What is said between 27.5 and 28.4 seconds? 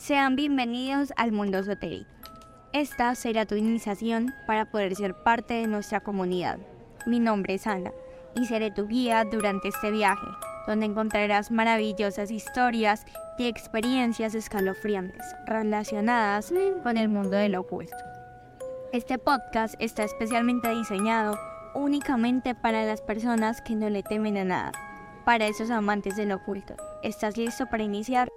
para iniciar?